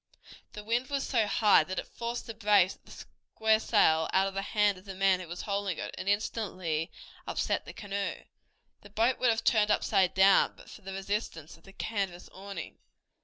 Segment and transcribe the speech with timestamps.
[0.53, 2.91] The wind was so high that it forced the brace of the
[3.37, 6.89] square sail out of the hand of the man who was holding it, and instantly
[7.27, 8.23] upset the canoe.
[8.81, 12.79] The boat would have turned upside down but for the resistance of the canvas awning.